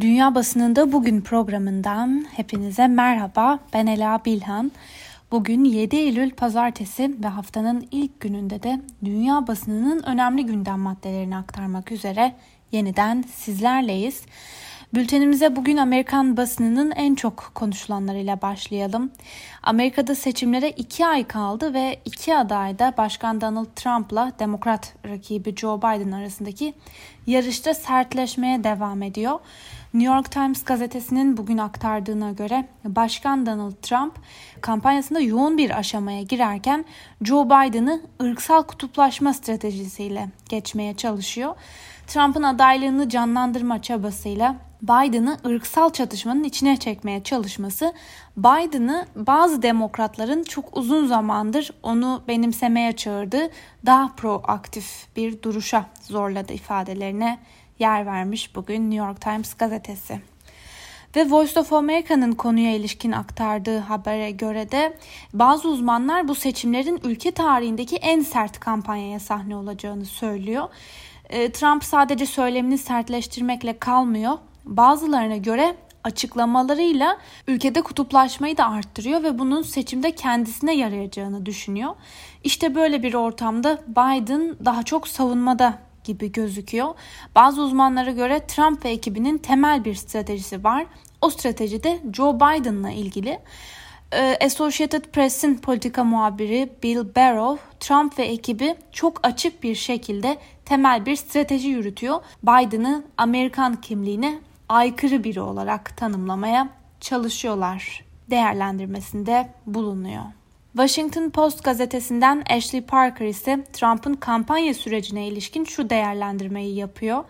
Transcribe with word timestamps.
Dünya 0.00 0.34
Basınında 0.34 0.92
Bugün 0.92 1.20
programından 1.20 2.26
hepinize 2.36 2.86
merhaba. 2.86 3.58
Ben 3.72 3.86
Ela 3.86 4.24
Bilhan. 4.24 4.72
Bugün 5.30 5.64
7 5.64 5.96
Eylül 5.96 6.30
Pazartesi 6.30 7.14
ve 7.24 7.28
haftanın 7.28 7.88
ilk 7.90 8.20
gününde 8.20 8.62
de 8.62 8.80
dünya 9.04 9.46
basınının 9.46 10.02
önemli 10.02 10.46
gündem 10.46 10.80
maddelerini 10.80 11.36
aktarmak 11.36 11.92
üzere 11.92 12.34
yeniden 12.72 13.22
sizlerleyiz. 13.22 14.22
Bültenimize 14.94 15.56
bugün 15.56 15.76
Amerikan 15.76 16.36
basınının 16.36 16.90
en 16.90 17.14
çok 17.14 17.50
konuşulanlarıyla 17.54 18.42
başlayalım. 18.42 19.12
Amerika'da 19.62 20.14
seçimlere 20.14 20.70
iki 20.70 21.06
ay 21.06 21.24
kaldı 21.24 21.74
ve 21.74 22.00
iki 22.04 22.36
aday 22.36 22.78
da 22.78 22.94
Başkan 22.98 23.40
Donald 23.40 23.66
Trump'la 23.76 24.32
Demokrat 24.38 24.92
rakibi 25.08 25.56
Joe 25.56 25.78
Biden 25.78 26.12
arasındaki 26.12 26.74
yarışta 27.26 27.74
sertleşmeye 27.74 28.64
devam 28.64 29.02
ediyor. 29.02 29.38
New 29.94 30.14
York 30.14 30.30
Times 30.30 30.64
gazetesinin 30.64 31.36
bugün 31.36 31.58
aktardığına 31.58 32.30
göre 32.30 32.68
Başkan 32.84 33.46
Donald 33.46 33.82
Trump 33.82 34.14
kampanyasında 34.60 35.20
yoğun 35.20 35.58
bir 35.58 35.78
aşamaya 35.78 36.22
girerken 36.22 36.84
Joe 37.22 37.44
Biden'ı 37.44 38.00
ırksal 38.22 38.62
kutuplaşma 38.62 39.32
stratejisiyle 39.32 40.28
geçmeye 40.48 40.96
çalışıyor. 40.96 41.54
Trump'ın 42.06 42.42
adaylığını 42.42 43.08
canlandırma 43.08 43.82
çabasıyla 43.82 44.56
Biden'ı 44.84 45.38
ırksal 45.46 45.90
çatışmanın 45.90 46.44
içine 46.44 46.76
çekmeye 46.76 47.22
çalışması 47.22 47.92
Biden'ı 48.36 49.06
bazı 49.16 49.62
demokratların 49.62 50.42
çok 50.42 50.76
uzun 50.76 51.06
zamandır 51.06 51.70
onu 51.82 52.22
benimsemeye 52.28 52.92
çağırdığı 52.92 53.50
daha 53.86 54.14
proaktif 54.16 55.06
bir 55.16 55.42
duruşa 55.42 55.86
zorladı 56.02 56.52
ifadelerine 56.52 57.38
yer 57.78 58.06
vermiş 58.06 58.56
bugün 58.56 58.90
New 58.90 59.06
York 59.06 59.20
Times 59.20 59.54
gazetesi. 59.54 60.20
Ve 61.16 61.30
Voice 61.30 61.60
of 61.60 61.72
America'nın 61.72 62.32
konuya 62.32 62.74
ilişkin 62.74 63.12
aktardığı 63.12 63.78
habere 63.78 64.30
göre 64.30 64.70
de 64.70 64.96
bazı 65.32 65.68
uzmanlar 65.68 66.28
bu 66.28 66.34
seçimlerin 66.34 67.00
ülke 67.04 67.30
tarihindeki 67.30 67.96
en 67.96 68.20
sert 68.20 68.60
kampanyaya 68.60 69.20
sahne 69.20 69.56
olacağını 69.56 70.04
söylüyor. 70.04 70.68
E, 71.30 71.52
Trump 71.52 71.84
sadece 71.84 72.26
söylemini 72.26 72.78
sertleştirmekle 72.78 73.78
kalmıyor. 73.78 74.38
Bazılarına 74.64 75.36
göre 75.36 75.76
açıklamalarıyla 76.04 77.18
ülkede 77.48 77.82
kutuplaşmayı 77.82 78.56
da 78.56 78.70
arttırıyor 78.70 79.22
ve 79.22 79.38
bunun 79.38 79.62
seçimde 79.62 80.14
kendisine 80.14 80.76
yarayacağını 80.76 81.46
düşünüyor. 81.46 81.94
İşte 82.44 82.74
böyle 82.74 83.02
bir 83.02 83.14
ortamda 83.14 83.78
Biden 83.86 84.56
daha 84.64 84.82
çok 84.82 85.08
savunmada 85.08 85.78
gibi 86.04 86.32
gözüküyor. 86.32 86.94
Bazı 87.34 87.62
uzmanlara 87.62 88.10
göre 88.10 88.46
Trump 88.46 88.84
ve 88.84 88.90
ekibinin 88.90 89.38
temel 89.38 89.84
bir 89.84 89.94
stratejisi 89.94 90.64
var. 90.64 90.86
O 91.20 91.30
strateji 91.30 91.82
de 91.82 92.00
Joe 92.12 92.34
Biden'la 92.34 92.90
ilgili. 92.90 93.38
Ee, 94.12 94.38
Associated 94.44 95.04
Press'in 95.04 95.58
politika 95.58 96.04
muhabiri 96.04 96.72
Bill 96.82 97.14
Barrow, 97.16 97.62
Trump 97.80 98.18
ve 98.18 98.24
ekibi 98.24 98.76
çok 98.92 99.26
açık 99.26 99.62
bir 99.62 99.74
şekilde 99.74 100.38
temel 100.64 101.06
bir 101.06 101.16
strateji 101.16 101.68
yürütüyor. 101.68 102.20
Biden'ı 102.42 103.04
Amerikan 103.16 103.80
kimliğine 103.80 104.38
aykırı 104.68 105.24
biri 105.24 105.40
olarak 105.40 105.96
tanımlamaya 105.96 106.68
çalışıyorlar 107.00 108.04
değerlendirmesinde 108.30 109.48
bulunuyor. 109.66 110.24
Washington 110.72 111.30
Post 111.30 111.64
gazetesinden 111.64 112.44
Ashley 112.50 112.82
Parker 112.82 113.26
ise 113.26 113.64
Trump'ın 113.72 114.14
kampanya 114.14 114.74
sürecine 114.74 115.28
ilişkin 115.28 115.64
şu 115.64 115.90
değerlendirmeyi 115.90 116.74
yapıyor. 116.76 117.24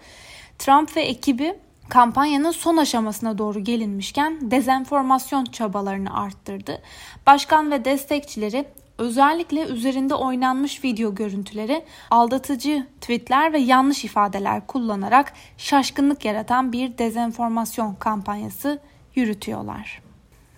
Trump 0.59 0.97
ve 0.97 1.03
ekibi 1.03 1.55
kampanyanın 1.89 2.51
son 2.51 2.77
aşamasına 2.77 3.39
doğru 3.39 3.61
gelinmişken 3.61 4.51
dezenformasyon 4.51 5.45
çabalarını 5.45 6.21
arttırdı. 6.21 6.83
Başkan 7.27 7.71
ve 7.71 7.85
destekçileri 7.85 8.65
özellikle 8.99 9.63
üzerinde 9.63 10.15
oynanmış 10.15 10.85
video 10.85 11.15
görüntüleri, 11.15 11.85
aldatıcı 12.11 12.87
tweetler 13.01 13.53
ve 13.53 13.59
yanlış 13.59 14.05
ifadeler 14.05 14.67
kullanarak 14.67 15.33
şaşkınlık 15.59 16.25
yaratan 16.25 16.73
bir 16.73 16.99
dezenformasyon 16.99 17.95
kampanyası 17.95 18.79
yürütüyorlar. 19.15 20.03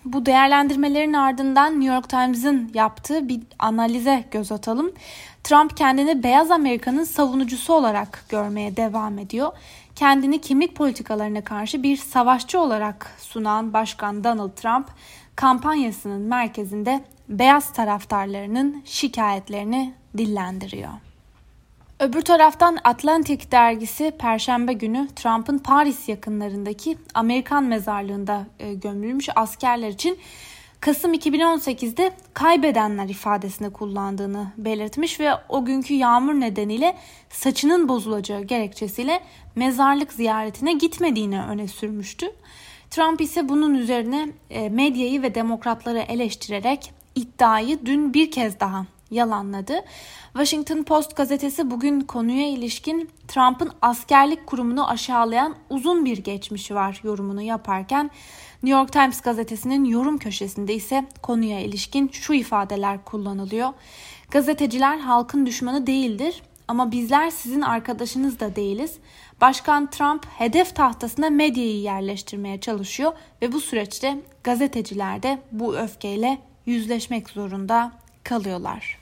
Bu 0.05 0.25
değerlendirmelerin 0.25 1.13
ardından 1.13 1.79
New 1.79 1.95
York 1.95 2.09
Times'ın 2.09 2.71
yaptığı 2.73 3.29
bir 3.29 3.41
analize 3.59 4.23
göz 4.31 4.51
atalım. 4.51 4.91
Trump 5.43 5.77
kendini 5.77 6.23
beyaz 6.23 6.51
Amerika'nın 6.51 7.03
savunucusu 7.03 7.73
olarak 7.73 8.25
görmeye 8.29 8.77
devam 8.77 9.19
ediyor. 9.19 9.51
Kendini 9.95 10.41
kimlik 10.41 10.75
politikalarına 10.75 11.43
karşı 11.43 11.83
bir 11.83 11.97
savaşçı 11.97 12.59
olarak 12.59 13.15
sunan 13.19 13.73
Başkan 13.73 14.23
Donald 14.23 14.51
Trump 14.51 14.87
kampanyasının 15.35 16.21
merkezinde 16.21 17.03
beyaz 17.29 17.73
taraftarlarının 17.73 18.81
şikayetlerini 18.85 19.93
dillendiriyor. 20.17 20.89
Öbür 21.99 22.21
taraftan 22.21 22.77
Atlantic 22.83 23.51
dergisi 23.51 24.11
Perşembe 24.19 24.73
günü 24.73 25.07
Trump'ın 25.15 25.57
Paris 25.57 26.09
yakınlarındaki 26.09 26.97
Amerikan 27.13 27.63
mezarlığında 27.63 28.47
e, 28.59 28.73
gömülmüş 28.73 29.29
askerler 29.35 29.89
için 29.89 30.17
Kasım 30.81 31.13
2018'de 31.13 32.11
kaybedenler 32.33 33.09
ifadesini 33.09 33.69
kullandığını 33.69 34.47
belirtmiş 34.57 35.19
ve 35.19 35.29
o 35.49 35.65
günkü 35.65 35.93
yağmur 35.93 36.33
nedeniyle 36.33 36.97
saçının 37.29 37.89
bozulacağı 37.89 38.43
gerekçesiyle 38.43 39.19
mezarlık 39.55 40.13
ziyaretine 40.13 40.73
gitmediğini 40.73 41.41
öne 41.41 41.67
sürmüştü. 41.67 42.31
Trump 42.89 43.21
ise 43.21 43.49
bunun 43.49 43.73
üzerine 43.73 44.29
e, 44.49 44.69
medyayı 44.69 45.21
ve 45.21 45.35
demokratları 45.35 45.99
eleştirerek 45.99 46.93
iddiayı 47.17 47.85
dün 47.85 48.13
bir 48.13 48.31
kez 48.31 48.59
daha 48.59 48.85
yalanladı. 49.11 49.73
Washington 50.33 50.83
Post 50.83 51.15
gazetesi 51.15 51.71
bugün 51.71 52.01
konuya 52.01 52.47
ilişkin 52.47 53.09
Trump'ın 53.27 53.71
askerlik 53.81 54.47
kurumunu 54.47 54.89
aşağılayan 54.89 55.55
uzun 55.69 56.05
bir 56.05 56.17
geçmişi 56.17 56.75
var 56.75 57.01
yorumunu 57.03 57.41
yaparken 57.41 58.11
New 58.63 58.79
York 58.79 58.93
Times 58.93 59.21
gazetesinin 59.21 59.85
yorum 59.85 60.17
köşesinde 60.17 60.73
ise 60.73 61.05
konuya 61.21 61.59
ilişkin 61.59 62.09
şu 62.13 62.33
ifadeler 62.33 63.05
kullanılıyor. 63.05 63.69
Gazeteciler 64.31 64.97
halkın 64.97 65.45
düşmanı 65.45 65.87
değildir 65.87 66.41
ama 66.67 66.91
bizler 66.91 67.29
sizin 67.29 67.61
arkadaşınız 67.61 68.39
da 68.39 68.55
değiliz. 68.55 68.97
Başkan 69.41 69.89
Trump 69.89 70.25
hedef 70.25 70.75
tahtasına 70.75 71.29
medyayı 71.29 71.81
yerleştirmeye 71.81 72.59
çalışıyor 72.59 73.13
ve 73.41 73.51
bu 73.51 73.61
süreçte 73.61 74.17
gazeteciler 74.43 75.23
de 75.23 75.39
bu 75.51 75.77
öfkeyle 75.77 76.46
yüzleşmek 76.67 77.29
zorunda 77.29 77.91
kalıyorlar. 78.23 78.97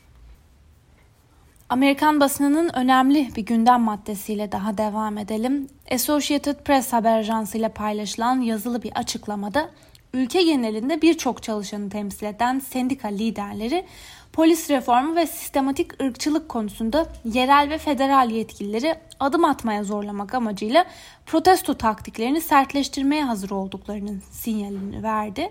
Amerikan 1.69 2.19
basınının 2.19 2.69
önemli 2.73 3.29
bir 3.35 3.45
gündem 3.45 3.81
maddesiyle 3.81 4.51
daha 4.51 4.77
devam 4.77 5.17
edelim. 5.17 5.67
Associated 5.91 6.55
Press 6.55 6.93
haber 6.93 7.19
ajansı 7.19 7.57
ile 7.57 7.69
paylaşılan 7.69 8.41
yazılı 8.41 8.83
bir 8.83 8.91
açıklamada 8.91 9.69
ülke 10.13 10.43
genelinde 10.43 11.01
birçok 11.01 11.43
çalışanı 11.43 11.89
temsil 11.89 12.25
eden 12.25 12.59
sendika 12.59 13.07
liderleri 13.07 13.85
polis 14.33 14.69
reformu 14.69 15.15
ve 15.15 15.27
sistematik 15.27 16.03
ırkçılık 16.03 16.49
konusunda 16.49 17.07
yerel 17.33 17.69
ve 17.69 17.77
federal 17.77 18.31
yetkilileri 18.31 18.95
adım 19.19 19.45
atmaya 19.45 19.83
zorlamak 19.83 20.33
amacıyla 20.33 20.85
protesto 21.25 21.73
taktiklerini 21.73 22.41
sertleştirmeye 22.41 23.23
hazır 23.23 23.49
olduklarının 23.49 24.23
sinyalini 24.31 25.03
verdi. 25.03 25.49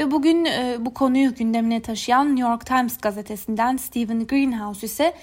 Ve 0.00 0.10
bugün 0.10 0.44
e, 0.44 0.76
bu 0.80 0.94
konuyu 0.94 1.34
gündemine 1.34 1.82
taşıyan 1.82 2.36
New 2.36 2.50
York 2.50 2.66
Times 2.66 2.98
gazetesinden 2.98 3.76
Stephen 3.76 4.26
Greenhouse 4.26 4.86
ise 4.86 5.14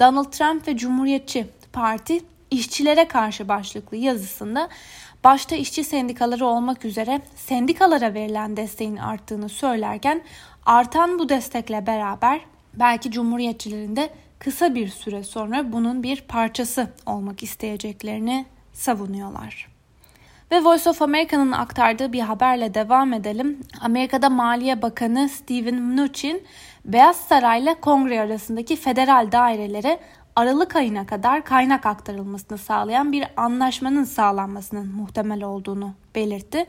Donald 0.00 0.30
Trump 0.32 0.68
ve 0.68 0.76
Cumhuriyetçi 0.76 1.46
Parti 1.72 2.20
işçilere 2.50 3.08
karşı 3.08 3.48
başlıklı 3.48 3.96
yazısında 3.96 4.68
başta 5.24 5.56
işçi 5.56 5.84
sendikaları 5.84 6.46
olmak 6.46 6.84
üzere 6.84 7.20
sendikalara 7.36 8.14
verilen 8.14 8.56
desteğin 8.56 8.96
arttığını 8.96 9.48
söylerken 9.48 10.22
artan 10.66 11.18
bu 11.18 11.28
destekle 11.28 11.86
beraber 11.86 12.40
belki 12.74 13.10
cumhuriyetçilerin 13.10 13.96
de 13.96 14.10
kısa 14.38 14.74
bir 14.74 14.88
süre 14.88 15.22
sonra 15.22 15.72
bunun 15.72 16.02
bir 16.02 16.20
parçası 16.20 16.90
olmak 17.06 17.42
isteyeceklerini 17.42 18.46
savunuyorlar. 18.72 19.73
Ve 20.54 20.64
Voice 20.64 20.90
of 20.90 21.02
America'nın 21.02 21.52
aktardığı 21.52 22.12
bir 22.12 22.20
haberle 22.20 22.74
devam 22.74 23.12
edelim. 23.12 23.60
Amerika'da 23.80 24.30
Maliye 24.30 24.82
Bakanı 24.82 25.28
Steven 25.28 25.74
Mnuchin, 25.74 26.42
Beyaz 26.84 27.16
Saray 27.16 27.62
ile 27.62 27.74
Kongre 27.74 28.20
arasındaki 28.20 28.76
federal 28.76 29.32
dairelere 29.32 30.00
Aralık 30.36 30.76
ayına 30.76 31.06
kadar 31.06 31.44
kaynak 31.44 31.86
aktarılmasını 31.86 32.58
sağlayan 32.58 33.12
bir 33.12 33.24
anlaşmanın 33.36 34.04
sağlanmasının 34.04 34.94
muhtemel 34.94 35.42
olduğunu 35.42 35.94
belirtti. 36.14 36.66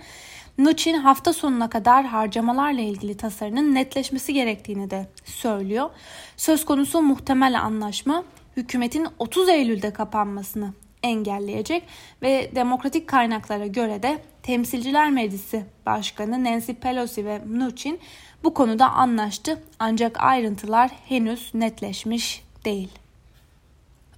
Mnuchin 0.58 0.94
hafta 0.94 1.34
sonuna 1.34 1.70
kadar 1.70 2.06
harcamalarla 2.06 2.82
ilgili 2.82 3.18
tasarının 3.18 3.76
netleşmesi 3.76 4.34
gerektiğini 4.34 4.90
de 4.90 5.08
söylüyor. 5.26 5.90
Söz 6.38 6.66
konusu 6.66 7.02
muhtemel 7.02 7.62
anlaşma 7.62 8.24
hükümetin 8.58 9.08
30 9.20 9.50
Eylül'de 9.50 9.94
kapanmasını 9.94 10.74
engelleyecek 11.06 11.84
ve 12.22 12.52
demokratik 12.56 13.08
kaynaklara 13.08 13.68
göre 13.68 14.04
de 14.04 14.20
Temsilciler 14.44 15.12
Meclisi 15.12 15.66
Başkanı 15.86 16.44
Nancy 16.44 16.72
Pelosi 16.72 17.26
ve 17.26 17.40
Mnuchin 17.40 18.00
bu 18.44 18.54
konuda 18.54 18.90
anlaştı 18.92 19.64
ancak 19.80 20.24
ayrıntılar 20.24 20.92
henüz 21.06 21.52
netleşmiş 21.54 22.44
değil. 22.66 22.90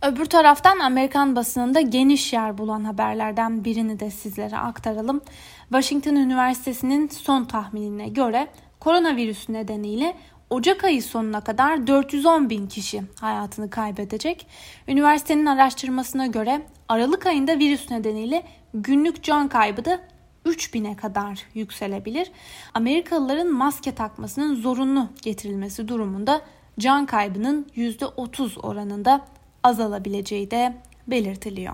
Öbür 0.02 0.26
taraftan 0.26 0.80
Amerikan 0.80 1.36
basınında 1.36 1.82
geniş 1.82 2.34
yer 2.34 2.58
bulan 2.58 2.84
haberlerden 2.84 3.66
birini 3.66 4.00
de 4.00 4.12
sizlere 4.12 4.58
aktaralım. 4.58 5.22
Washington 5.70 6.16
Üniversitesi'nin 6.16 7.08
son 7.08 7.46
tahminine 7.46 8.10
göre 8.10 8.48
koronavirüs 8.80 9.50
nedeniyle 9.50 10.14
Ocak 10.50 10.84
ayı 10.84 11.04
sonuna 11.04 11.42
kadar 11.42 11.88
410 11.88 12.50
bin 12.50 12.68
kişi 12.68 13.04
hayatını 13.22 13.70
kaybedecek. 13.70 14.48
Üniversitenin 14.88 15.46
araştırmasına 15.46 16.28
göre 16.28 16.62
Aralık 16.90 17.26
ayında 17.26 17.60
virüs 17.60 17.92
nedeniyle 17.92 18.44
günlük 18.74 19.24
can 19.24 19.48
kaybı 19.48 19.86
da 19.86 20.00
3000'e 20.46 20.96
kadar 20.96 21.44
yükselebilir. 21.54 22.32
Amerikalıların 22.74 23.54
maske 23.54 23.96
takmasının 23.96 24.56
zorunlu 24.56 25.08
getirilmesi 25.22 25.88
durumunda 25.88 26.42
can 26.80 27.06
kaybının 27.06 27.68
%30 27.76 28.60
oranında 28.60 29.26
azalabileceği 29.64 30.52
de 30.52 30.74
belirtiliyor. 31.08 31.74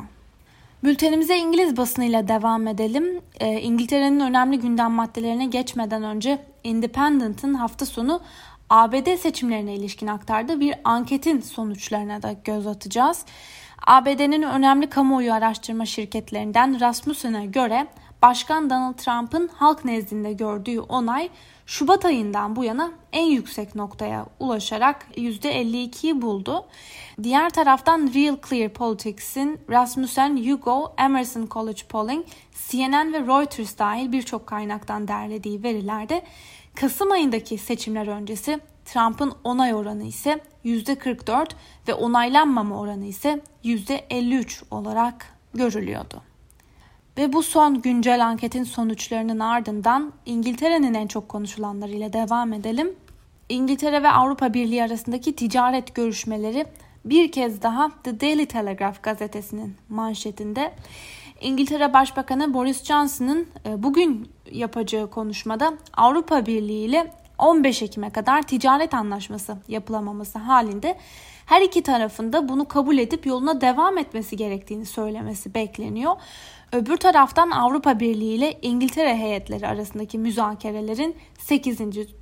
Bültenimize 0.83 1.37
İngiliz 1.37 1.77
basınıyla 1.77 2.27
devam 2.27 2.67
edelim. 2.67 3.21
E, 3.39 3.61
İngiltere'nin 3.61 4.19
önemli 4.19 4.59
gündem 4.59 4.91
maddelerine 4.91 5.45
geçmeden 5.45 6.03
önce 6.03 6.39
Independent'ın 6.63 7.53
hafta 7.53 7.85
sonu 7.85 8.21
ABD 8.73 9.17
seçimlerine 9.17 9.75
ilişkin 9.75 10.07
aktardığı 10.07 10.59
bir 10.59 10.75
anketin 10.83 11.41
sonuçlarına 11.41 12.21
da 12.21 12.35
göz 12.43 12.67
atacağız. 12.67 13.25
ABD'nin 13.87 14.41
önemli 14.41 14.89
kamuoyu 14.89 15.33
araştırma 15.33 15.85
şirketlerinden 15.85 16.81
Rasmussen'e 16.81 17.45
göre 17.45 17.87
Başkan 18.21 18.69
Donald 18.69 18.93
Trump'ın 18.93 19.47
halk 19.47 19.85
nezdinde 19.85 20.33
gördüğü 20.33 20.79
onay 20.79 21.29
Şubat 21.65 22.05
ayından 22.05 22.55
bu 22.55 22.63
yana 22.63 22.91
en 23.11 23.25
yüksek 23.25 23.75
noktaya 23.75 24.25
ulaşarak 24.39 25.05
%52'yi 25.17 26.21
buldu. 26.21 26.65
Diğer 27.23 27.49
taraftan 27.49 28.11
Real 28.13 28.37
Clear 28.49 28.69
Politics'in 28.69 29.59
Rasmussen, 29.69 30.51
Hugo, 30.51 30.93
Emerson 30.97 31.47
College 31.51 31.81
Polling, 31.89 32.25
CNN 32.69 33.13
ve 33.13 33.19
Reuters 33.19 33.77
dahil 33.77 34.11
birçok 34.11 34.47
kaynaktan 34.47 35.07
derlediği 35.07 35.63
verilerde 35.63 36.23
Kasım 36.75 37.11
ayındaki 37.11 37.57
seçimler 37.57 38.07
öncesi 38.07 38.59
Trump'ın 38.85 39.33
onay 39.43 39.73
oranı 39.73 40.03
ise 40.03 40.39
%44 40.65 41.49
ve 41.87 41.93
onaylanmama 41.93 42.79
oranı 42.79 43.05
ise 43.05 43.41
%53 43.63 44.63
olarak 44.71 45.25
görülüyordu. 45.53 46.21
Ve 47.17 47.33
bu 47.33 47.43
son 47.43 47.81
güncel 47.81 48.25
anketin 48.25 48.63
sonuçlarının 48.63 49.39
ardından 49.39 50.13
İngiltere'nin 50.25 50.93
en 50.93 51.07
çok 51.07 51.29
konuşulanlarıyla 51.29 52.13
devam 52.13 52.53
edelim. 52.53 52.95
İngiltere 53.49 54.03
ve 54.03 54.09
Avrupa 54.09 54.53
Birliği 54.53 54.83
arasındaki 54.83 55.35
ticaret 55.35 55.95
görüşmeleri 55.95 56.65
bir 57.05 57.31
kez 57.31 57.61
daha 57.61 57.91
The 58.03 58.19
Daily 58.19 58.45
Telegraph 58.45 59.03
gazetesinin 59.03 59.75
manşetinde 59.89 60.73
İngiltere 61.43 61.93
Başbakanı 61.93 62.53
Boris 62.53 62.83
Johnson'ın 62.83 63.47
e, 63.65 63.83
bugün 63.83 64.29
yapacağı 64.51 65.09
konuşmada 65.09 65.73
Avrupa 65.97 66.45
Birliği 66.45 66.85
ile 66.85 67.13
15 67.37 67.81
Ekim'e 67.81 68.09
kadar 68.09 68.41
ticaret 68.41 68.93
anlaşması 68.93 69.57
yapılamaması 69.67 70.39
halinde 70.39 70.97
her 71.45 71.61
iki 71.61 71.83
tarafında 71.83 72.49
bunu 72.49 72.67
kabul 72.67 72.97
edip 72.97 73.25
yoluna 73.25 73.61
devam 73.61 73.97
etmesi 73.97 74.37
gerektiğini 74.37 74.85
söylemesi 74.85 75.53
bekleniyor. 75.53 76.15
Öbür 76.71 76.97
taraftan 76.97 77.49
Avrupa 77.51 77.99
Birliği 77.99 78.35
ile 78.35 78.57
İngiltere 78.61 79.17
heyetleri 79.17 79.67
arasındaki 79.67 80.17
müzakerelerin 80.17 81.15
8. 81.37 81.79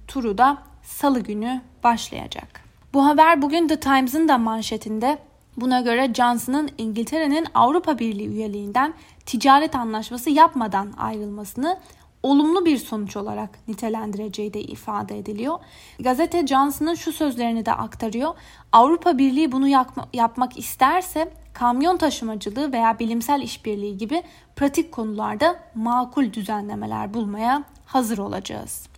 turu 0.08 0.38
da 0.38 0.58
salı 0.84 1.20
günü 1.20 1.62
başlayacak. 1.84 2.62
Bu 2.94 3.06
haber 3.06 3.42
bugün 3.42 3.68
The 3.68 3.80
Times'ın 3.80 4.28
da 4.28 4.38
manşetinde. 4.38 5.18
Buna 5.58 5.82
göre 5.82 6.14
Johnson'ın 6.14 6.70
İngiltere'nin 6.78 7.48
Avrupa 7.54 8.00
Birliği 8.00 8.28
üyeliğinden 8.28 8.94
ticaret 9.26 9.76
anlaşması 9.76 10.30
yapmadan 10.30 10.94
ayrılmasını 10.98 11.80
olumlu 12.24 12.66
bir 12.66 12.78
sonuç 12.78 13.18
olarak 13.18 13.68
nitelendireceği 13.68 14.54
de 14.54 14.62
ifade 14.62 15.18
ediliyor. 15.18 15.60
Gazete 16.00 16.48
Johnson'ın 16.48 16.96
şu 16.96 17.12
sözlerini 17.12 17.66
de 17.66 17.74
aktarıyor. 17.74 18.34
Avrupa 18.72 19.18
Birliği 19.18 19.52
bunu 19.52 19.68
yapma, 19.68 20.08
yapmak 20.14 20.58
isterse 20.58 21.34
kamyon 21.54 21.98
taşımacılığı 21.98 22.72
veya 22.72 23.00
bilimsel 23.00 23.42
işbirliği 23.42 23.98
gibi 23.98 24.24
pratik 24.56 24.92
konularda 24.92 25.60
makul 25.76 26.34
düzenlemeler 26.34 27.14
bulmaya 27.14 27.64
hazır 27.86 28.18
olacağız. 28.18 28.91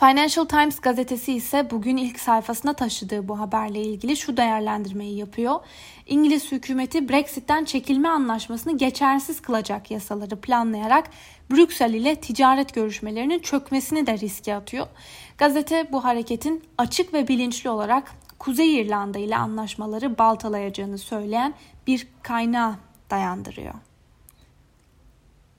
Financial 0.00 0.44
Times 0.44 0.80
gazetesi 0.80 1.32
ise 1.32 1.70
bugün 1.70 1.96
ilk 1.96 2.20
sayfasına 2.20 2.72
taşıdığı 2.72 3.28
bu 3.28 3.38
haberle 3.40 3.80
ilgili 3.80 4.16
şu 4.16 4.36
değerlendirmeyi 4.36 5.16
yapıyor. 5.16 5.60
İngiliz 6.06 6.52
hükümeti 6.52 7.08
Brexit'ten 7.08 7.64
çekilme 7.64 8.08
anlaşmasını 8.08 8.78
geçersiz 8.78 9.42
kılacak 9.42 9.90
yasaları 9.90 10.40
planlayarak 10.40 11.10
Brüksel 11.50 11.94
ile 11.94 12.14
ticaret 12.14 12.74
görüşmelerinin 12.74 13.38
çökmesini 13.38 14.06
de 14.06 14.18
riske 14.18 14.54
atıyor. 14.54 14.86
Gazete 15.38 15.88
bu 15.92 16.04
hareketin 16.04 16.64
açık 16.78 17.14
ve 17.14 17.28
bilinçli 17.28 17.70
olarak 17.70 18.12
Kuzey 18.38 18.80
İrlanda 18.80 19.18
ile 19.18 19.36
anlaşmaları 19.36 20.18
baltalayacağını 20.18 20.98
söyleyen 20.98 21.54
bir 21.86 22.08
kaynağı 22.22 22.74
dayandırıyor. 23.10 23.74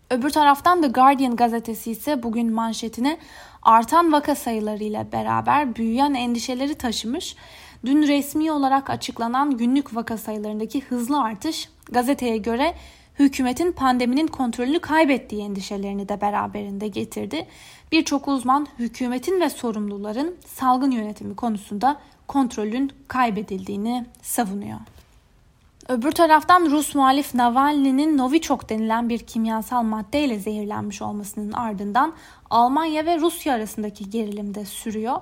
Öbür 0.09 0.29
taraftan 0.29 0.81
The 0.81 0.87
Guardian 0.87 1.35
gazetesi 1.35 1.91
ise 1.91 2.23
bugün 2.23 2.53
manşetine 2.53 3.17
artan 3.61 4.11
vaka 4.11 4.35
sayılarıyla 4.35 5.11
beraber 5.11 5.75
büyüyen 5.75 6.13
endişeleri 6.13 6.75
taşımış. 6.75 7.35
Dün 7.85 8.07
resmi 8.07 8.51
olarak 8.51 8.89
açıklanan 8.89 9.57
günlük 9.57 9.95
vaka 9.95 10.17
sayılarındaki 10.17 10.81
hızlı 10.81 11.21
artış 11.21 11.69
gazeteye 11.91 12.37
göre 12.37 12.73
hükümetin 13.19 13.71
pandeminin 13.71 14.27
kontrolünü 14.27 14.79
kaybettiği 14.79 15.43
endişelerini 15.43 16.09
de 16.09 16.21
beraberinde 16.21 16.87
getirdi. 16.87 17.47
Birçok 17.91 18.27
uzman 18.27 18.67
hükümetin 18.79 19.41
ve 19.41 19.49
sorumluların 19.49 20.35
salgın 20.45 20.91
yönetimi 20.91 21.35
konusunda 21.35 21.99
kontrolün 22.27 22.91
kaybedildiğini 23.07 24.05
savunuyor. 24.21 24.79
Öbür 25.89 26.11
taraftan 26.11 26.65
Rus 26.71 26.95
muhalif 26.95 27.33
Navalny'nin 27.33 28.17
Novichok 28.17 28.69
denilen 28.69 29.09
bir 29.09 29.19
kimyasal 29.19 29.83
maddeyle 29.83 30.39
zehirlenmiş 30.39 31.01
olmasının 31.01 31.51
ardından 31.51 32.13
Almanya 32.49 33.05
ve 33.05 33.19
Rusya 33.19 33.53
arasındaki 33.53 34.09
gerilim 34.09 34.55
de 34.55 34.65
sürüyor. 34.65 35.15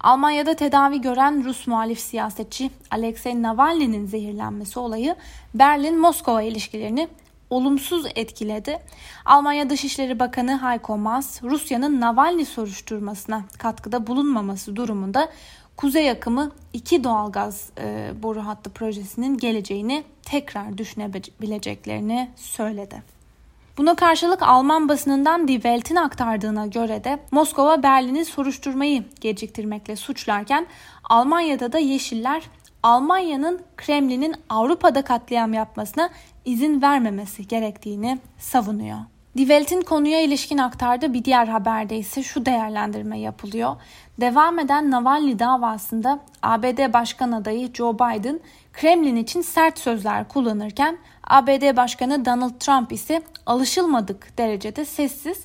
Almanya'da 0.00 0.54
tedavi 0.54 1.00
gören 1.00 1.44
Rus 1.44 1.66
muhalif 1.66 2.00
siyasetçi 2.00 2.70
Alexei 2.90 3.42
Navalny'nin 3.42 4.06
zehirlenmesi 4.06 4.78
olayı 4.78 5.16
Berlin-Moskova 5.54 6.42
ilişkilerini 6.42 7.08
olumsuz 7.54 8.06
etkiledi. 8.14 8.78
Almanya 9.24 9.70
Dışişleri 9.70 10.18
Bakanı 10.18 10.62
Heiko 10.62 10.98
Maas, 10.98 11.42
Rusya'nın 11.42 12.00
Navalny 12.00 12.44
soruşturmasına 12.44 13.44
katkıda 13.58 14.06
bulunmaması 14.06 14.76
durumunda 14.76 15.28
kuzey 15.76 16.10
akımı 16.10 16.52
iki 16.72 17.04
doğalgaz 17.04 17.70
e, 17.78 18.12
boru 18.22 18.46
hattı 18.46 18.70
projesinin 18.70 19.38
geleceğini 19.38 20.04
tekrar 20.22 20.78
düşünebileceklerini 20.78 22.30
söyledi. 22.36 23.02
Buna 23.78 23.94
karşılık 23.94 24.42
Alman 24.42 24.88
basınından 24.88 25.48
Die 25.48 25.54
Welt'in 25.54 25.96
aktardığına 25.96 26.66
göre 26.66 27.04
de 27.04 27.18
Moskova 27.30 27.82
Berlin'i 27.82 28.24
soruşturmayı 28.24 29.04
geciktirmekle 29.20 29.96
suçlarken 29.96 30.66
Almanya'da 31.04 31.72
da 31.72 31.78
Yeşiller 31.78 32.42
Almanya'nın 32.82 33.60
Kremlin'in 33.76 34.34
Avrupa'da 34.48 35.02
katliam 35.02 35.54
yapmasına 35.54 36.10
izin 36.44 36.82
vermemesi 36.82 37.48
gerektiğini 37.48 38.18
savunuyor. 38.38 38.98
Die 39.36 39.80
konuya 39.80 40.20
ilişkin 40.20 40.58
aktardığı 40.58 41.14
bir 41.14 41.24
diğer 41.24 41.46
haberde 41.46 41.96
ise 41.96 42.22
şu 42.22 42.46
değerlendirme 42.46 43.20
yapılıyor. 43.20 43.76
Devam 44.20 44.58
eden 44.58 44.90
Navalny 44.90 45.38
davasında 45.38 46.20
ABD 46.42 46.92
Başkan 46.92 47.32
adayı 47.32 47.72
Joe 47.74 47.94
Biden 47.94 48.40
Kremlin 48.72 49.16
için 49.16 49.42
sert 49.42 49.78
sözler 49.78 50.28
kullanırken 50.28 50.98
ABD 51.24 51.76
Başkanı 51.76 52.24
Donald 52.24 52.58
Trump 52.60 52.92
ise 52.92 53.22
alışılmadık 53.46 54.38
derecede 54.38 54.84
sessiz. 54.84 55.44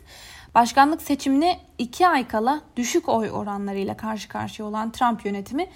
Başkanlık 0.55 1.01
seçimini 1.01 1.57
iki 1.77 2.07
ay 2.07 2.27
kala 2.27 2.61
düşük 2.75 3.09
oy 3.09 3.31
oranlarıyla 3.31 3.97
karşı 3.97 4.29
karşıya 4.29 4.67
olan 4.67 4.91
Trump 4.91 5.25
yönetimi 5.25 5.67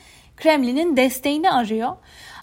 Kremlin'in 0.44 0.98
desteğini 0.98 1.52
arıyor. 1.52 1.96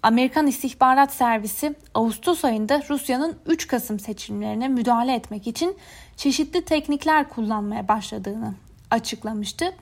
Amerikan 0.02 0.46
İstihbarat 0.46 1.12
Servisi 1.12 1.74
Ağustos 1.94 2.44
ayında 2.44 2.82
Rusya'nın 2.88 3.38
3 3.46 3.66
Kasım 3.66 4.00
seçimlerine 4.00 4.68
müdahale 4.68 5.14
etmek 5.14 5.46
için 5.46 5.76
çeşitli 6.16 6.64
teknikler 6.64 7.28
kullanmaya 7.28 7.88
başladığını 7.88 8.54
açıklamıştı. 8.90 9.74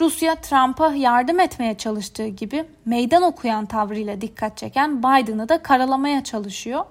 Rusya 0.00 0.34
Trump'a 0.34 0.94
yardım 0.94 1.40
etmeye 1.40 1.74
çalıştığı 1.74 2.26
gibi 2.26 2.64
meydan 2.84 3.22
okuyan 3.22 3.66
tavrıyla 3.66 4.20
dikkat 4.20 4.56
çeken 4.56 4.98
Biden'ı 4.98 5.48
da 5.48 5.62
karalamaya 5.62 6.24
çalışıyor. 6.24 6.84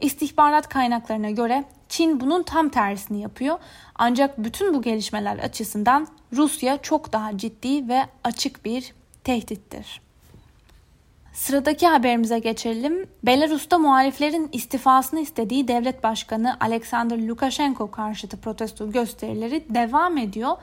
İstihbarat 0.00 0.68
kaynaklarına 0.68 1.30
göre 1.30 1.64
Çin 1.88 2.20
bunun 2.20 2.42
tam 2.42 2.68
tersini 2.68 3.20
yapıyor. 3.20 3.58
Ancak 3.94 4.38
bütün 4.38 4.74
bu 4.74 4.82
gelişmeler 4.82 5.38
açısından 5.38 6.08
Rusya 6.32 6.82
çok 6.82 7.12
daha 7.12 7.38
ciddi 7.38 7.88
ve 7.88 8.06
açık 8.24 8.64
bir 8.64 8.92
tehdittir. 9.24 10.09
Sıradaki 11.40 11.88
haberimize 11.88 12.38
geçelim. 12.38 13.06
Belarus'ta 13.22 13.78
muhaliflerin 13.78 14.48
istifasını 14.52 15.20
istediği 15.20 15.68
devlet 15.68 16.04
başkanı 16.04 16.56
Alexander 16.60 17.28
Lukashenko 17.28 17.90
karşıtı 17.90 18.36
protesto 18.36 18.92
gösterileri 18.92 19.74
devam 19.74 20.18
ediyor. 20.18 20.56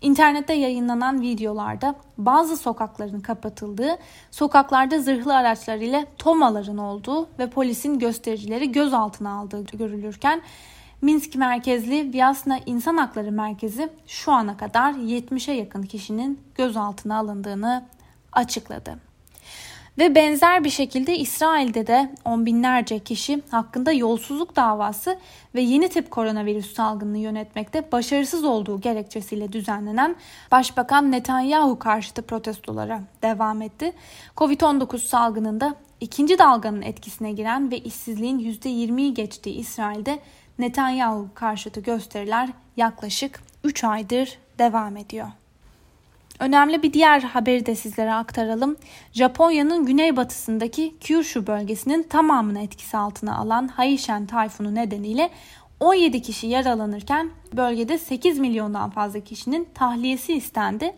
İnternette 0.00 0.54
yayınlanan 0.54 1.20
videolarda 1.20 1.94
bazı 2.18 2.56
sokakların 2.56 3.20
kapatıldığı, 3.20 3.98
sokaklarda 4.30 4.98
zırhlı 4.98 5.36
araçlar 5.36 5.76
ile 5.76 6.06
tomaların 6.18 6.78
olduğu 6.78 7.28
ve 7.38 7.50
polisin 7.50 7.98
göstericileri 7.98 8.72
gözaltına 8.72 9.38
aldığı 9.38 9.64
görülürken 9.64 10.42
Minsk 11.02 11.34
merkezli 11.34 12.12
Vyasna 12.12 12.58
İnsan 12.66 12.96
Hakları 12.96 13.32
Merkezi 13.32 13.88
şu 14.06 14.32
ana 14.32 14.56
kadar 14.56 14.92
70'e 14.92 15.54
yakın 15.54 15.82
kişinin 15.82 16.40
gözaltına 16.54 17.18
alındığını 17.18 17.84
açıkladı. 18.32 19.13
Ve 19.98 20.14
benzer 20.14 20.64
bir 20.64 20.70
şekilde 20.70 21.18
İsrail'de 21.18 21.86
de 21.86 22.14
on 22.24 22.46
binlerce 22.46 22.98
kişi 22.98 23.42
hakkında 23.50 23.92
yolsuzluk 23.92 24.56
davası 24.56 25.18
ve 25.54 25.60
yeni 25.60 25.88
tip 25.88 26.10
koronavirüs 26.10 26.74
salgınını 26.74 27.18
yönetmekte 27.18 27.92
başarısız 27.92 28.44
olduğu 28.44 28.80
gerekçesiyle 28.80 29.52
düzenlenen 29.52 30.16
Başbakan 30.50 31.12
Netanyahu 31.12 31.78
karşıtı 31.78 32.22
protestolara 32.22 33.00
devam 33.22 33.62
etti. 33.62 33.92
Covid-19 34.36 34.98
salgınında 34.98 35.74
ikinci 36.00 36.38
dalganın 36.38 36.82
etkisine 36.82 37.32
giren 37.32 37.70
ve 37.70 37.78
işsizliğin 37.78 38.38
%20'yi 38.38 39.14
geçtiği 39.14 39.54
İsrail'de 39.54 40.18
Netanyahu 40.58 41.28
karşıtı 41.34 41.80
gösteriler 41.80 42.48
yaklaşık 42.76 43.40
3 43.64 43.84
aydır 43.84 44.38
devam 44.58 44.96
ediyor. 44.96 45.28
Önemli 46.40 46.82
bir 46.82 46.92
diğer 46.92 47.20
haberi 47.20 47.66
de 47.66 47.74
sizlere 47.74 48.12
aktaralım. 48.12 48.76
Japonya'nın 49.12 49.86
güneybatısındaki 49.86 50.94
Kyushu 51.00 51.46
bölgesinin 51.46 52.02
tamamını 52.02 52.62
etkisi 52.62 52.96
altına 52.96 53.36
alan 53.36 53.68
Haishen 53.68 54.26
tayfunu 54.26 54.74
nedeniyle 54.74 55.30
17 55.80 56.22
kişi 56.22 56.46
yaralanırken 56.46 57.30
bölgede 57.52 57.98
8 57.98 58.38
milyondan 58.38 58.90
fazla 58.90 59.20
kişinin 59.20 59.68
tahliyesi 59.74 60.34
istendi. 60.34 60.94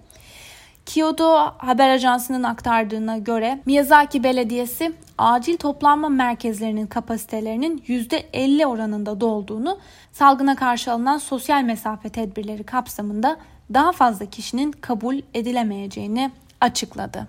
Kyodo 0.86 1.34
haber 1.58 1.88
ajansının 1.88 2.42
aktardığına 2.42 3.18
göre 3.18 3.60
Miyazaki 3.66 4.24
Belediyesi 4.24 4.92
acil 5.18 5.56
toplanma 5.56 6.08
merkezlerinin 6.08 6.86
kapasitelerinin 6.86 7.78
%50 7.78 8.66
oranında 8.66 9.20
dolduğunu, 9.20 9.78
salgına 10.12 10.56
karşı 10.56 10.92
alınan 10.92 11.18
sosyal 11.18 11.62
mesafe 11.62 12.08
tedbirleri 12.08 12.64
kapsamında 12.64 13.36
daha 13.74 13.92
fazla 13.92 14.26
kişinin 14.26 14.72
kabul 14.72 15.20
edilemeyeceğini 15.34 16.30
açıkladı. 16.60 17.28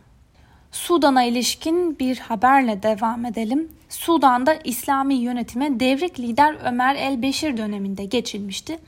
Sudan'a 0.71 1.23
ilişkin 1.23 1.99
bir 1.99 2.19
haberle 2.19 2.83
devam 2.83 3.25
edelim. 3.25 3.71
Sudan'da 3.89 4.53
İslami 4.53 5.15
yönetime 5.15 5.79
devrik 5.79 6.19
lider 6.19 6.55
Ömer 6.63 6.95
el-Beşir 6.95 7.57
döneminde 7.57 8.05
geçilmişti. 8.05 8.79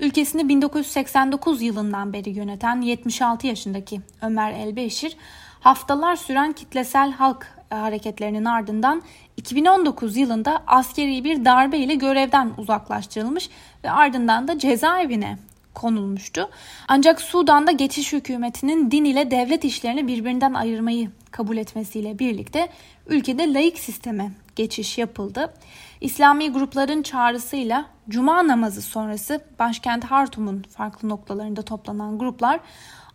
Ülkesini 0.00 0.48
1989 0.48 1.62
yılından 1.62 2.12
beri 2.12 2.30
yöneten 2.30 2.80
76 2.80 3.46
yaşındaki 3.46 4.00
Ömer 4.22 4.52
el-Beşir 4.52 5.16
haftalar 5.60 6.16
süren 6.16 6.52
kitlesel 6.52 7.12
halk 7.12 7.46
hareketlerinin 7.70 8.44
ardından 8.44 9.02
2019 9.36 10.16
yılında 10.16 10.62
askeri 10.66 11.24
bir 11.24 11.44
darbe 11.44 11.78
ile 11.78 11.94
görevden 11.94 12.50
uzaklaştırılmış 12.58 13.50
ve 13.84 13.90
ardından 13.90 14.48
da 14.48 14.58
cezaevine 14.58 15.38
konulmuştu. 15.74 16.50
Ancak 16.88 17.20
Sudan'da 17.20 17.72
geçiş 17.72 18.12
hükümetinin 18.12 18.90
din 18.90 19.04
ile 19.04 19.30
devlet 19.30 19.64
işlerini 19.64 20.06
birbirinden 20.06 20.54
ayırmayı 20.54 21.10
kabul 21.30 21.56
etmesiyle 21.56 22.18
birlikte 22.18 22.68
ülkede 23.06 23.54
laik 23.54 23.78
sisteme 23.78 24.30
geçiş 24.56 24.98
yapıldı. 24.98 25.54
İslami 26.00 26.52
grupların 26.52 27.02
çağrısıyla 27.02 27.86
cuma 28.08 28.48
namazı 28.48 28.82
sonrası 28.82 29.40
başkent 29.58 30.04
Hartum'un 30.04 30.62
farklı 30.62 31.08
noktalarında 31.08 31.62
toplanan 31.62 32.18
gruplar 32.18 32.60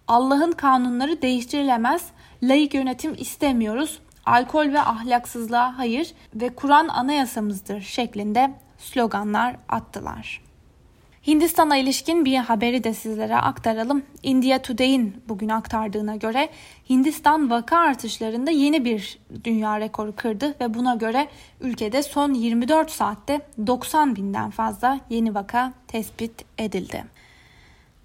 Allah'ın 0.08 0.52
kanunları 0.52 1.22
değiştirilemez, 1.22 2.02
laik 2.44 2.74
yönetim 2.74 3.16
istemiyoruz, 3.18 4.00
alkol 4.26 4.74
ve 4.74 4.82
ahlaksızlığa 4.82 5.78
hayır 5.78 6.14
ve 6.36 6.50
Kur'an 6.50 6.88
anayasamızdır 6.88 7.82
şeklinde 7.82 8.54
sloganlar 8.78 9.56
attılar. 9.70 10.47
Hindistan'a 11.28 11.78
ilişkin 11.78 12.26
bir 12.26 12.38
haberi 12.38 12.84
de 12.84 12.94
sizlere 12.94 13.36
aktaralım. 13.36 14.04
India 14.24 14.60
Today'in 14.60 15.24
bugün 15.30 15.50
aktardığına 15.50 16.16
göre 16.16 16.50
Hindistan 16.90 17.50
vaka 17.50 17.78
artışlarında 17.78 18.52
yeni 18.52 18.86
bir 18.86 19.20
dünya 19.44 19.80
rekoru 19.80 20.16
kırdı 20.16 20.56
ve 20.62 20.74
buna 20.74 20.96
göre 20.96 21.28
ülkede 21.62 22.04
son 22.04 22.34
24 22.34 22.92
saatte 22.92 23.42
90 23.68 24.16
binden 24.16 24.50
fazla 24.50 25.00
yeni 25.10 25.36
vaka 25.36 25.74
tespit 25.88 26.46
edildi. 26.58 27.04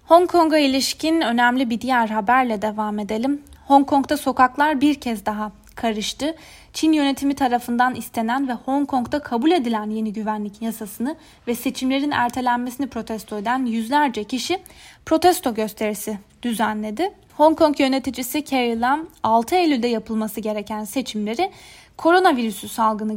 Hong 0.05 0.31
Kong'a 0.31 0.57
ilişkin 0.57 1.21
önemli 1.21 1.69
bir 1.69 1.81
diğer 1.81 2.07
haberle 2.07 2.61
devam 2.61 2.99
edelim. 2.99 3.41
Hong 3.67 3.87
Kong'da 3.87 4.17
sokaklar 4.17 4.81
bir 4.81 4.95
kez 4.95 5.25
daha 5.25 5.51
karıştı. 5.75 6.35
Çin 6.73 6.93
yönetimi 6.93 7.35
tarafından 7.35 7.95
istenen 7.95 8.47
ve 8.47 8.53
Hong 8.53 8.87
Kong'da 8.87 9.19
kabul 9.19 9.51
edilen 9.51 9.89
yeni 9.89 10.13
güvenlik 10.13 10.61
yasasını 10.61 11.15
ve 11.47 11.55
seçimlerin 11.55 12.11
ertelenmesini 12.11 12.87
protesto 12.87 13.37
eden 13.37 13.65
yüzlerce 13.65 14.23
kişi 14.23 14.59
protesto 15.05 15.53
gösterisi 15.53 16.17
düzenledi. 16.41 17.13
Hong 17.37 17.57
Kong 17.57 17.79
yöneticisi 17.79 18.45
Carrie 18.45 18.79
Lam 18.79 19.07
6 19.23 19.55
Eylül'de 19.55 19.87
yapılması 19.87 20.41
gereken 20.41 20.83
seçimleri 20.83 21.51
koronavirüsü 21.97 22.67
salgını 22.67 23.13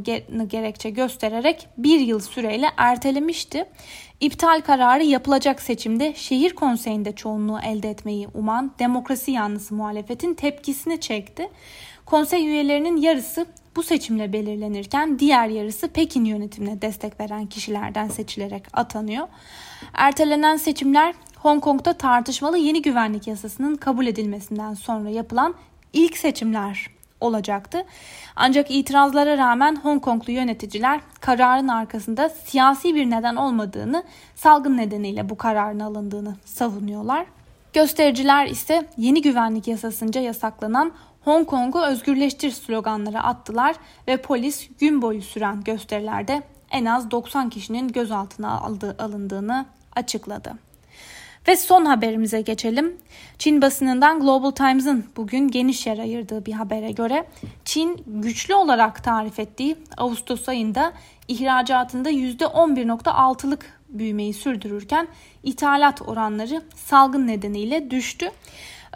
gerekçe 0.47 0.91
göstererek 0.91 1.69
bir 1.79 2.01
yıl 2.01 2.21
süreyle 2.21 2.67
ertelemişti. 2.77 3.65
İptal 4.21 4.61
kararı 4.61 5.05
yapılacak 5.05 5.63
seçimde 5.63 6.15
şehir 6.15 6.55
konseyinde 6.55 7.13
çoğunluğu 7.13 7.61
elde 7.61 7.91
etmeyi 7.91 8.29
uman 8.35 8.73
demokrasi 8.79 9.31
yanlısı 9.31 9.75
muhalefetin 9.75 10.35
tepkisini 10.35 11.01
çekti. 11.01 11.49
Konsey 12.07 12.47
üyelerinin 12.47 12.97
yarısı 12.97 13.47
bu 13.77 13.83
seçimle 13.83 14.33
belirlenirken 14.33 15.19
diğer 15.19 15.49
yarısı 15.49 15.89
Pekin 15.89 16.25
yönetimine 16.25 16.83
destek 16.83 17.21
veren 17.21 17.47
kişilerden 17.47 18.09
seçilerek 18.09 18.63
atanıyor. 18.73 19.29
Ertelenen 19.95 20.57
seçimler 20.57 21.15
Hong 21.37 21.63
Kong'da 21.63 21.93
tartışmalı 21.93 22.59
yeni 22.59 22.83
güvenlik 22.83 23.27
yasasının 23.27 23.77
kabul 23.77 24.07
edilmesinden 24.07 24.75
sonra 24.75 25.11
yapılan 25.11 25.55
ilk 25.93 26.17
seçimler 26.17 26.91
olacaktı. 27.21 27.85
Ancak 28.37 28.71
itirazlara 28.71 29.39
rağmen 29.39 29.77
Hong 29.77 30.03
Konglu 30.03 30.33
yöneticiler 30.33 31.01
kararın 31.21 31.69
arkasında 31.69 32.29
siyasi 32.29 32.95
bir 32.95 33.11
neden 33.11 33.37
olmadığını, 33.37 34.05
salgın 34.35 34.77
nedeniyle 34.77 35.29
bu 35.29 35.37
kararın 35.37 35.81
alındığını 35.81 36.37
savunuyorlar. 36.45 37.27
Göstericiler 37.73 38.47
ise 38.47 38.87
yeni 38.97 39.23
güvenlik 39.23 39.69
yasasınca 39.69 40.21
yasaklanan 40.21 40.93
Hong 41.27 41.47
Kong'u 41.47 41.83
özgürleştir 41.83 42.51
sloganları 42.51 43.21
attılar 43.21 43.77
ve 44.09 44.17
polis 44.17 44.69
gün 44.81 45.03
boyu 45.03 45.23
süren 45.23 45.65
gösterilerde 45.65 46.43
en 46.71 46.85
az 46.85 47.11
90 47.11 47.51
kişinin 47.51 47.89
gözaltına 47.89 48.61
alındığını 48.99 49.67
açıkladı. 49.97 50.55
Ve 51.49 51.57
son 51.57 51.85
haberimize 51.85 52.41
geçelim. 52.41 52.97
Çin 53.39 53.63
basınından 53.63 54.21
Global 54.21 54.51
Times'ın 54.51 55.05
bugün 55.17 55.49
geniş 55.49 55.87
yer 55.87 55.99
ayırdığı 55.99 56.47
bir 56.47 56.53
habere 56.53 56.91
göre 56.91 57.27
Çin 57.65 58.05
güçlü 58.07 58.55
olarak 58.55 59.05
tarif 59.05 59.39
ettiği 59.39 59.77
Ağustos 59.97 60.49
ayında 60.49 60.93
ihracatında 61.29 62.11
%11.6'lık 62.11 63.81
büyümeyi 63.89 64.35
sürdürürken 64.35 65.09
ithalat 65.43 66.03
oranları 66.09 66.63
salgın 66.75 67.27
nedeniyle 67.27 67.91
düştü. 67.91 68.31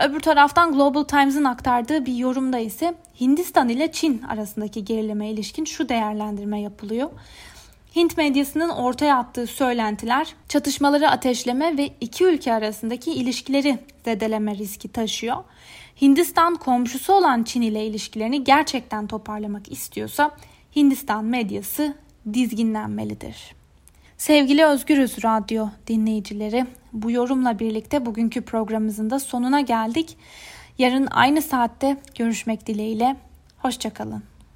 Öbür 0.00 0.21
taraftan 0.21 0.73
Global 0.73 1.02
Times'ın 1.02 1.45
aktardığı 1.45 2.07
bir 2.07 2.14
yorumda 2.14 2.59
ise 2.59 2.95
Hindistan 3.21 3.69
ile 3.69 3.92
Çin 3.92 4.23
arasındaki 4.23 4.85
gerilime 4.85 5.30
ilişkin 5.30 5.64
şu 5.64 5.88
değerlendirme 5.88 6.61
yapılıyor. 6.61 7.11
Hint 7.97 8.16
medyasının 8.16 8.69
ortaya 8.69 9.16
attığı 9.16 9.47
söylentiler 9.47 10.35
çatışmaları 10.49 11.11
ateşleme 11.11 11.78
ve 11.78 11.90
iki 12.00 12.25
ülke 12.25 12.52
arasındaki 12.52 13.12
ilişkileri 13.12 13.78
zedeleme 14.04 14.54
riski 14.54 14.88
taşıyor. 14.88 15.37
Hindistan 16.02 16.54
komşusu 16.54 17.12
olan 17.12 17.42
Çin 17.42 17.62
ile 17.62 17.87
ilişkilerini 17.87 18.45
gerçekten 18.45 19.07
toparlamak 19.07 19.73
istiyorsa 19.73 20.30
Hindistan 20.76 21.25
medyası 21.25 21.95
dizginlenmelidir. 22.35 23.54
Sevgili 24.19 24.64
Özgürüz 24.64 25.25
Radyo 25.25 25.69
dinleyicileri, 25.87 26.66
bu 26.92 27.11
yorumla 27.11 27.59
birlikte 27.59 28.06
bugünkü 28.06 28.42
programımızın 28.42 29.11
da 29.11 29.18
sonuna 29.18 29.61
geldik. 29.61 30.16
Yarın 30.78 31.09
aynı 31.11 31.42
saatte 31.42 31.97
görüşmek 32.18 32.66
dileğiyle. 32.66 33.16
Hoşçakalın. 33.59 34.30